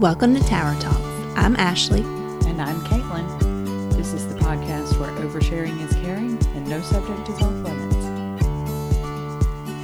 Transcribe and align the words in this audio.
Welcome 0.00 0.34
to 0.34 0.42
Tower 0.42 0.78
Talk. 0.78 1.00
I'm 1.38 1.56
Ashley. 1.56 2.02
And 2.02 2.60
I'm 2.60 2.78
Caitlin. 2.82 3.96
This 3.96 4.12
is 4.12 4.28
the 4.28 4.34
podcast 4.40 5.00
where 5.00 5.08
oversharing 5.26 5.80
is 5.80 5.90
caring 5.94 6.36
and 6.54 6.68
no 6.68 6.82
subject 6.82 7.26
is 7.30 7.40
off 7.40 7.54
limits. 7.64 7.96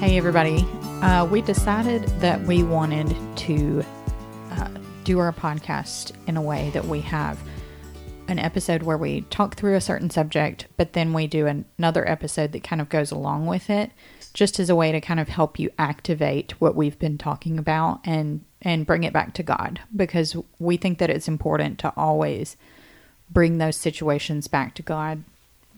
Hey, 0.00 0.18
everybody. 0.18 0.66
Uh, 1.00 1.24
we 1.24 1.40
decided 1.40 2.02
that 2.20 2.42
we 2.42 2.62
wanted 2.62 3.16
to 3.38 3.82
uh, 4.50 4.68
do 5.04 5.18
our 5.18 5.32
podcast 5.32 6.12
in 6.26 6.36
a 6.36 6.42
way 6.42 6.68
that 6.74 6.84
we 6.84 7.00
have 7.00 7.40
an 8.28 8.38
episode 8.38 8.82
where 8.82 8.98
we 8.98 9.22
talk 9.22 9.54
through 9.54 9.76
a 9.76 9.80
certain 9.80 10.10
subject, 10.10 10.66
but 10.76 10.92
then 10.92 11.14
we 11.14 11.26
do 11.26 11.46
another 11.46 12.06
episode 12.06 12.52
that 12.52 12.62
kind 12.62 12.82
of 12.82 12.90
goes 12.90 13.12
along 13.12 13.46
with 13.46 13.70
it, 13.70 13.90
just 14.34 14.58
as 14.58 14.70
a 14.70 14.76
way 14.76 14.92
to 14.92 15.00
kind 15.00 15.20
of 15.20 15.28
help 15.28 15.58
you 15.58 15.70
activate 15.78 16.52
what 16.60 16.74
we've 16.74 16.98
been 16.98 17.18
talking 17.18 17.58
about 17.58 18.00
and 18.04 18.44
and 18.60 18.86
bring 18.86 19.04
it 19.04 19.12
back 19.12 19.34
to 19.34 19.42
God 19.42 19.80
because 19.94 20.36
we 20.58 20.76
think 20.76 20.98
that 20.98 21.10
it's 21.10 21.28
important 21.28 21.78
to 21.80 21.92
always 21.96 22.56
bring 23.28 23.58
those 23.58 23.76
situations 23.76 24.46
back 24.46 24.74
to 24.74 24.82
God 24.82 25.24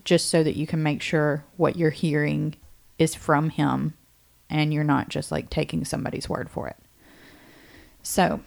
just 0.03 0.29
so 0.29 0.43
that 0.43 0.55
you 0.55 0.67
can 0.67 0.83
make 0.83 1.01
sure 1.01 1.43
what 1.57 1.75
you're 1.75 1.89
hearing 1.89 2.55
is 2.99 3.15
from 3.15 3.49
him 3.49 3.95
and 4.49 4.71
you're 4.73 4.83
not 4.83 5.09
just 5.09 5.31
like 5.31 5.49
taking 5.49 5.83
somebody's 5.83 6.29
word 6.29 6.49
for 6.49 6.67
it. 6.67 6.77
So, 8.03 8.41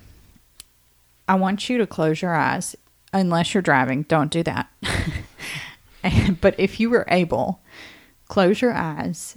I 1.26 1.34
want 1.34 1.68
you 1.68 1.78
to 1.78 1.86
close 1.86 2.22
your 2.22 2.34
eyes 2.34 2.76
unless 3.12 3.52
you're 3.52 3.62
driving, 3.62 4.02
don't 4.04 4.30
do 4.30 4.44
that. 4.44 4.70
but 6.40 6.54
if 6.58 6.78
you 6.78 6.90
were 6.90 7.04
able, 7.08 7.60
close 8.28 8.62
your 8.62 8.72
eyes 8.72 9.36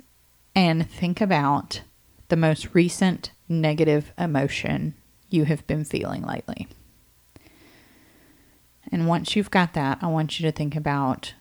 and 0.56 0.90
think 0.90 1.22
about 1.22 1.82
the 2.30 2.36
most 2.36 2.74
recent 2.74 3.32
negative 3.48 4.14
emotion 4.18 4.96
you 5.30 5.46
have 5.46 5.66
been 5.68 5.84
feeling 5.84 6.24
lately. 6.24 6.68
And 8.92 9.08
once 9.08 9.36
you've 9.36 9.52
got 9.52 9.74
that, 9.74 10.00
I 10.02 10.08
want 10.08 10.40
you 10.40 10.46
to 10.46 10.52
think 10.52 10.76
about 10.76 11.34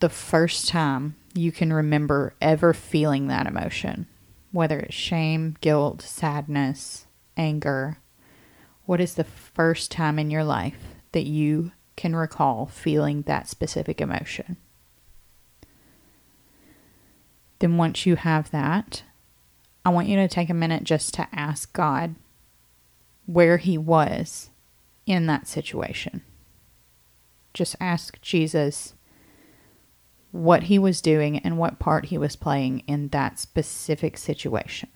the 0.00 0.08
first 0.08 0.68
time 0.68 1.16
you 1.34 1.52
can 1.52 1.72
remember 1.72 2.34
ever 2.40 2.72
feeling 2.72 3.28
that 3.28 3.46
emotion, 3.46 4.06
whether 4.52 4.80
it's 4.80 4.94
shame, 4.94 5.56
guilt, 5.60 6.02
sadness, 6.02 7.06
anger. 7.36 7.98
What 8.84 9.00
is 9.00 9.14
the 9.14 9.24
first 9.24 9.90
time 9.90 10.18
in 10.18 10.30
your 10.30 10.44
life 10.44 10.96
that 11.12 11.26
you 11.26 11.72
can 11.96 12.16
recall 12.16 12.66
feeling 12.66 13.22
that 13.22 13.48
specific 13.48 14.00
emotion? 14.00 14.56
Then, 17.58 17.76
once 17.76 18.06
you 18.06 18.16
have 18.16 18.50
that, 18.50 19.02
I 19.84 19.90
want 19.90 20.08
you 20.08 20.16
to 20.16 20.28
take 20.28 20.50
a 20.50 20.54
minute 20.54 20.84
just 20.84 21.14
to 21.14 21.26
ask 21.32 21.72
God 21.72 22.14
where 23.26 23.56
He 23.56 23.76
was 23.76 24.50
in 25.06 25.26
that 25.26 25.46
situation. 25.46 26.22
Just 27.54 27.74
ask 27.80 28.20
Jesus 28.20 28.94
what 30.30 30.64
He 30.64 30.78
was 30.78 31.00
doing 31.00 31.38
and 31.38 31.58
what 31.58 31.78
part 31.78 32.06
He 32.06 32.18
was 32.18 32.36
playing 32.36 32.80
in 32.86 33.08
that 33.08 33.38
specific 33.38 34.16
situation. 34.16 34.90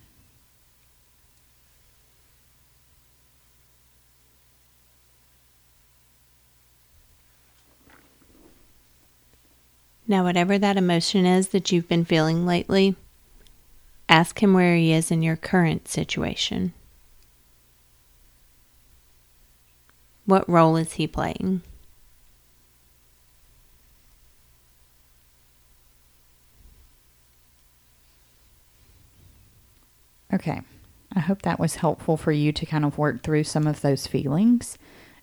Now, 10.12 10.24
whatever 10.24 10.58
that 10.58 10.76
emotion 10.76 11.24
is 11.24 11.48
that 11.48 11.72
you've 11.72 11.88
been 11.88 12.04
feeling 12.04 12.44
lately, 12.44 12.96
ask 14.10 14.42
him 14.42 14.52
where 14.52 14.76
he 14.76 14.92
is 14.92 15.10
in 15.10 15.22
your 15.22 15.36
current 15.36 15.88
situation. 15.88 16.74
What 20.26 20.46
role 20.46 20.76
is 20.76 20.92
he 20.92 21.06
playing? 21.06 21.62
Okay. 30.30 30.60
I 31.16 31.20
hope 31.20 31.40
that 31.40 31.58
was 31.58 31.76
helpful 31.76 32.18
for 32.18 32.32
you 32.32 32.52
to 32.52 32.66
kind 32.66 32.84
of 32.84 32.98
work 32.98 33.22
through 33.22 33.44
some 33.44 33.66
of 33.66 33.80
those 33.80 34.06
feelings. 34.06 34.76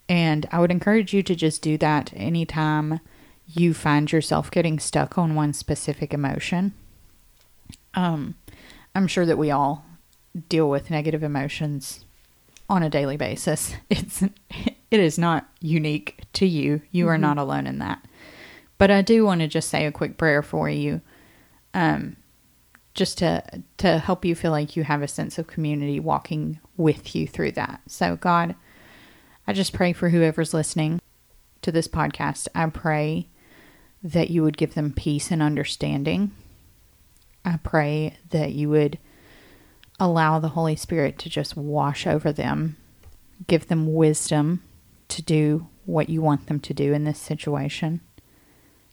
And 0.10 0.50
I 0.52 0.60
would 0.60 0.72
encourage 0.72 1.14
you 1.14 1.22
to 1.22 1.36
just 1.36 1.62
do 1.62 1.78
that 1.78 2.12
anytime 2.16 3.02
you 3.54 3.74
find 3.74 4.12
yourself 4.12 4.52
getting 4.52 4.80
stuck 4.80 5.18
on 5.18 5.36
one 5.36 5.54
specific 5.54 6.14
emotion. 6.14 6.74
Um, 7.96 8.36
I'm 8.94 9.08
sure 9.08 9.26
that 9.26 9.38
we 9.38 9.50
all 9.50 9.86
deal 10.48 10.70
with 10.70 10.92
negative 10.92 11.24
emotions 11.24 12.06
on 12.70 12.84
a 12.84 12.90
daily 12.90 13.18
basis. 13.18 13.76
It's 13.90 14.22
it 14.92 15.00
is 15.00 15.20
not 15.20 15.48
unique 15.62 16.24
to 16.34 16.48
you. 16.48 16.82
You 16.92 17.06
mm-hmm. 17.06 17.12
are 17.12 17.18
not 17.18 17.38
alone 17.38 17.68
in 17.68 17.78
that. 17.80 18.04
But 18.80 18.90
I 18.90 19.04
do 19.04 19.24
want 19.24 19.42
to 19.42 19.48
just 19.48 19.70
say 19.70 19.86
a 19.86 19.92
quick 19.92 20.18
prayer 20.18 20.42
for 20.42 20.70
you. 20.70 21.02
Um 21.74 22.16
just 22.94 23.18
to 23.20 23.44
to 23.78 24.00
help 24.00 24.26
you 24.26 24.36
feel 24.36 24.52
like 24.52 24.76
you 24.76 24.84
have 24.84 25.02
a 25.02 25.08
sense 25.08 25.38
of 25.38 25.48
community 25.48 26.00
walking 26.00 26.60
with 26.78 27.16
you 27.16 27.28
through 27.28 27.54
that. 27.54 27.82
So 27.88 28.16
God, 28.16 28.56
I 29.48 29.54
just 29.54 29.74
pray 29.74 29.94
for 29.94 30.10
whoever's 30.10 30.54
listening 30.54 31.00
to 31.62 31.72
this 31.72 31.88
podcast. 31.88 32.48
I 32.56 32.68
pray 32.68 33.28
that 34.04 34.30
you 34.30 34.44
would 34.44 34.58
give 34.58 34.74
them 34.74 34.94
peace 34.94 35.32
and 35.32 35.42
understanding. 35.42 36.32
I 37.44 37.58
pray 37.58 38.18
that 38.30 38.54
you 38.54 38.70
would 38.70 38.98
allow 40.00 40.40
the 40.40 40.50
Holy 40.50 40.76
Spirit 40.76 41.18
to 41.20 41.30
just 41.30 41.58
wash 41.58 42.08
over 42.08 42.32
them, 42.32 42.78
give 43.48 43.68
them 43.68 43.94
wisdom 43.94 44.64
to 45.10 45.22
do 45.22 45.68
what 45.86 46.10
you 46.10 46.22
want 46.22 46.48
them 46.48 46.60
to 46.60 46.74
do 46.74 46.94
in 46.94 47.04
this 47.04 47.20
situation, 47.20 48.00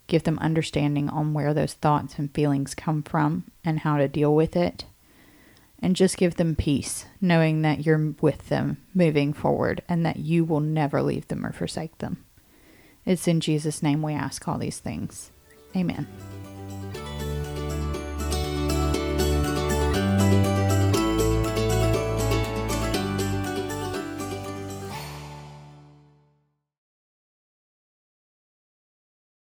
give 0.07 0.25
them 0.25 0.39
understanding 0.39 1.09
on 1.09 1.35
where 1.35 1.53
those 1.55 1.75
thoughts 1.75 2.19
and 2.19 2.33
feelings 2.33 2.75
come 2.75 3.03
from 3.03 3.45
and 3.65 3.81
how 3.81 3.99
to 3.99 4.09
deal 4.09 4.35
with 4.35 4.57
it, 4.57 4.85
and 5.81 5.95
just 5.95 6.17
give 6.17 6.37
them 6.37 6.57
peace, 6.57 7.05
knowing 7.21 7.63
that 7.63 7.85
you're 7.85 8.15
with 8.21 8.49
them 8.49 8.79
moving 8.95 9.33
forward 9.33 9.83
and 9.89 10.07
that 10.07 10.17
you 10.17 10.45
will 10.45 10.61
never 10.61 11.03
leave 11.03 11.29
them 11.29 11.45
or 11.45 11.53
forsake 11.53 11.99
them. 11.99 12.25
It's 13.07 13.29
in 13.29 13.41
Jesus' 13.41 13.83
name 13.83 14.03
we 14.03 14.13
ask 14.13 14.47
all 14.49 14.59
these 14.59 14.81
things. 14.81 15.31
Amen. 15.77 16.07